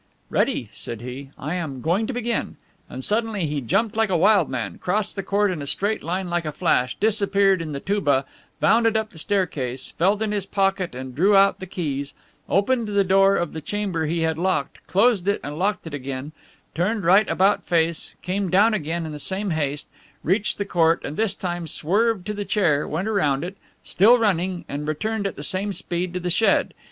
"Ready," 0.31 0.67
said 0.73 1.01
he; 1.01 1.29
"I 1.37 1.53
am 1.53 1.81
going 1.81 2.07
to 2.07 2.13
begin" 2.13 2.57
And 2.89 3.03
suddenly 3.03 3.45
he 3.45 3.61
jumped 3.61 3.95
like 3.95 4.09
a 4.09 4.17
wild 4.17 4.49
man, 4.49 4.79
crossed 4.79 5.15
the 5.15 5.21
court 5.21 5.51
in 5.51 5.61
a 5.61 5.67
straight 5.67 6.01
line 6.01 6.27
like 6.27 6.43
a 6.43 6.51
flash, 6.51 6.95
disappeared 6.99 7.61
in 7.61 7.71
the 7.71 7.79
touba, 7.79 8.25
bounded 8.59 8.97
up 8.97 9.11
the 9.11 9.19
staircase, 9.19 9.91
felt 9.99 10.23
in 10.23 10.31
his 10.31 10.47
pocket 10.47 10.95
and 10.95 11.13
drew 11.13 11.35
out 11.35 11.59
the 11.59 11.67
keys, 11.67 12.15
opened 12.49 12.87
the 12.87 13.03
door 13.03 13.35
of 13.35 13.53
the 13.53 13.61
chamber 13.61 14.07
he 14.07 14.21
had 14.21 14.39
locked, 14.39 14.79
closed 14.87 15.27
it 15.27 15.39
and 15.43 15.59
locked 15.59 15.85
it 15.85 15.93
again, 15.93 16.31
turned 16.73 17.03
right 17.03 17.29
about 17.29 17.63
face, 17.67 18.15
came 18.23 18.49
down 18.49 18.73
again 18.73 19.05
in 19.05 19.11
the 19.11 19.19
same 19.19 19.51
haste, 19.51 19.87
reached 20.23 20.57
the 20.57 20.65
court, 20.65 21.05
and 21.05 21.15
this 21.15 21.35
time 21.35 21.67
swerved 21.67 22.25
to 22.25 22.33
the 22.33 22.43
chair, 22.43 22.87
went 22.87 23.07
round 23.07 23.43
it, 23.43 23.55
still 23.83 24.17
running, 24.17 24.65
and 24.67 24.87
returned 24.87 25.27
at 25.27 25.35
the 25.35 25.43
same 25.43 25.71
speed 25.71 26.11
to 26.11 26.19
the 26.19 26.31
shed. 26.31 26.73